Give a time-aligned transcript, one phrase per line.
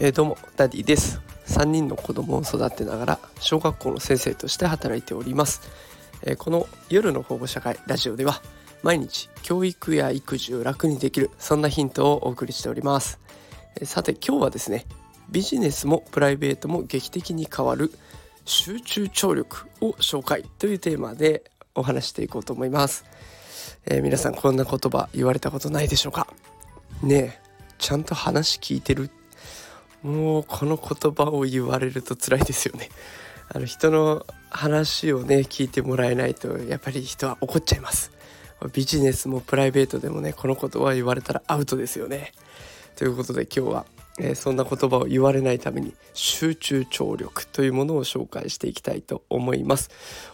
[0.00, 1.32] えー、どうもダディです。
[1.52, 5.60] 3人の子供を育てながら小学校の先生として働いております、
[6.22, 8.42] えー、この夜の保護者会ラジオでは
[8.82, 13.20] 毎日教育や育児を楽にできるそんなヒントをお送りしております、
[13.76, 14.86] えー、さて今日はですね
[15.30, 17.92] ビジネスもプライベートも劇的に変わる
[18.44, 21.44] 集中聴力を紹介というテーマで
[21.74, 23.04] お話していこうと思います、
[23.86, 26.28] えー、皆さんこんな言葉言われたことないでしょうか？
[27.02, 27.38] ねえ
[27.78, 29.10] ちゃんと話聞いてる？
[30.02, 32.88] もうこの言葉を言われると辛いですよね。
[33.48, 38.12] あの人の話をね聞いてもらえないとやっぱり人は怒っちゃいます。
[38.72, 42.32] ビジネスもプライベートでもねこの言葉言われたらアウトですよね。
[42.96, 43.86] ということで今日は
[44.18, 49.90] えー、そんな言葉を言われないために集中聴力というものを紹介していきたいと思います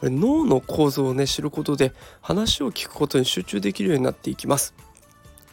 [0.00, 4.74] これ脳の構造をね知ることで話を聞くことに集中できるようになっていきます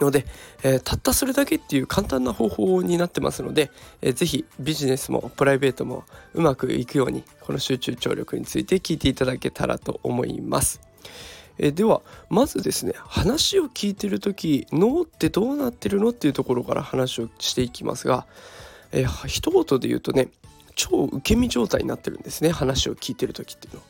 [0.00, 0.26] ので、
[0.62, 3.70] えー、たったそれだけっていう簡単な方法になってますので、
[4.02, 10.80] えー、ぜひビジネスもプライベートもうまくいくようにこの集中聴力について聞いていただけたらと思います。
[11.58, 18.26] えではまずですね話を聞いてる時脳ってどうなってるのっていうところから話をしていきますが、
[18.92, 20.28] えー、一言で言うとね
[20.74, 23.86] 超受け身状態になってるんですね話を聞いてる時っていうのは。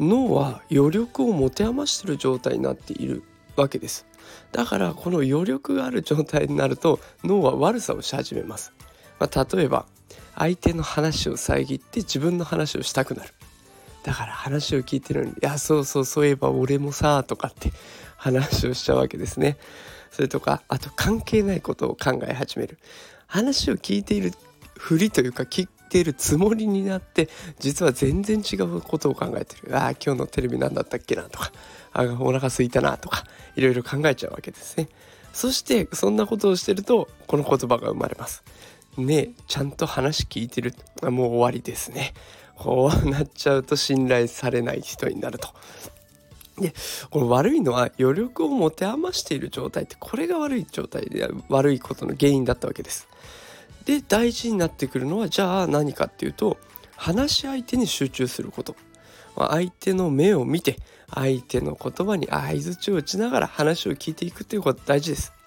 [0.00, 3.24] 脳は余力を持て余してる状態になっている
[3.56, 4.06] わけです。
[4.52, 8.72] だからこの余力がある状態になると脳は悪さをし始めます。
[9.18, 9.86] まあ、例えば
[10.36, 13.34] 相手の話を遮って自分の話をしたくなる。
[14.02, 17.72] だから話を聞いてるのに「いやそうそうそういえば俺もさ」とかって
[18.16, 19.56] 話をしちゃうわけですね。
[20.10, 22.78] それとかあと関係ないことを考え始める。
[23.26, 24.32] 話を聞いている
[24.76, 29.76] ふりというか聞いているつもりになって実は全然違うことを考えてる。
[29.76, 31.52] ああ今日のテレビ何だったっけなとか
[31.92, 33.24] あお腹空いたなとか
[33.56, 34.88] いろいろ考えちゃうわけですね。
[35.32, 38.42] そしてそんなことをしてるとこの言葉が生まれます。
[38.96, 42.14] ねちゃんと話聞いてるもう終わりですね。
[42.58, 45.48] こうなっちゃうと信頼されない人になると。
[46.60, 46.74] で
[47.10, 53.08] この悪いのは余力を持て余している状態ってこれが悪い状態で悪いことの原因だったわけです。
[53.84, 56.58] で大事になってくるのはじゃあ何かっていうと
[56.96, 58.74] 話し相手に集中すること。
[59.36, 60.78] 相手の目を見て
[61.14, 65.37] 相手の言葉に相づちを打ちながら話を聞いていくっていうこと大事です。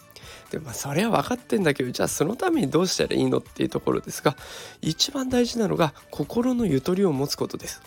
[0.51, 4.35] でまあそれは分かってんだけどじゃあそのためにどうしたらいいのっていうところですが
[4.81, 7.81] 一番大事なのが心のゆとりを持つことです。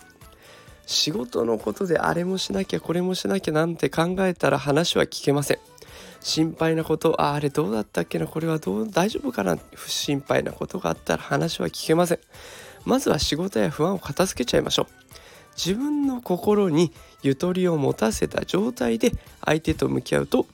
[0.87, 5.59] 仕事のことであれもしなきゃこれもしなきゃなんて考えたら話は聞けません。
[6.19, 12.19] 心配なことああれどうだったっけなこれはどう大丈夫かな不心配なことがあったら話は聞けません。
[12.83, 14.87] まずは仕事や不安を片付けちゃいましょう。
[15.55, 19.11] 自分の心にゆとりを持たせた状態で
[19.43, 20.47] 相手と向き合うと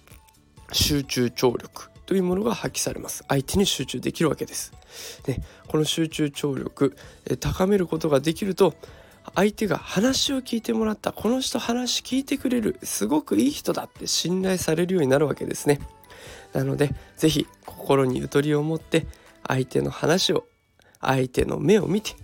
[0.72, 3.24] 集中聴力というものが発揮されます。
[3.30, 4.74] 相手に集中できるわけです、
[5.30, 6.94] ね、この集中聴力
[7.26, 8.74] え高めることができると
[9.34, 15.80] 相手が話を聞いてもらったこの人話聞いてくれるすごくいい人だって信頼されるようになるわけですね。
[16.52, 19.08] なので是非心にゆとりを持って
[19.48, 20.44] 相手の話を
[21.00, 22.18] 相手の目を見て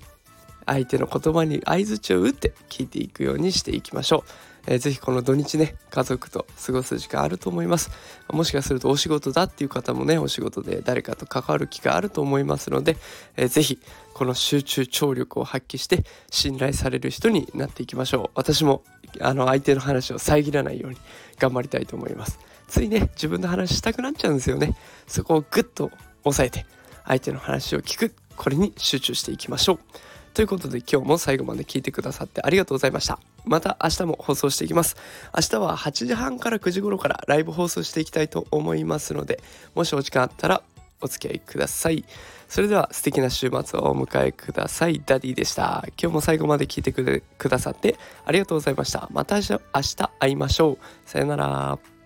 [0.67, 4.23] 相手の言葉に相づちを打って聞いていくようにしていきましょう。
[4.67, 7.89] えー、ぜひこの土日ね家族と過ごす時間あると思います。
[8.29, 12.97] もしかするとお仕事だっていう方もねお仕事で誰かと関わる機会あると思いますので、
[13.37, 13.79] えー、ぜひ
[14.13, 18.29] この集中聴力を発揮して信頼される人になっていきましょう。
[18.35, 18.83] 私も
[19.21, 20.97] あの相手の話を遮らないように
[21.39, 22.39] 頑張りたいと思います。
[22.67, 24.75] ついね自分の話したくなっちゃうんですよね。
[25.07, 25.91] そこをグッと
[26.25, 26.65] 押さえて
[27.05, 29.79] 相手の話を聞くこれに集中していきましょう。
[30.37, 33.17] ということで今日も最後まで聞いてくださってありがとうございました。
[33.43, 34.95] また明日も放送していきます。
[35.35, 39.41] 明日は8時半から9時頃からライブ放送していきたいと思いますので、
[39.73, 40.61] もしお時間あったら
[41.01, 42.05] お付き合いください。
[42.47, 45.01] それでは素敵な週末をお迎えください。
[45.03, 45.83] ダディでした。
[45.99, 49.09] 今日も最後まで聞いてくださってありがとうございました。
[49.11, 50.77] また明日会いましょう。
[51.09, 51.96] さよなら。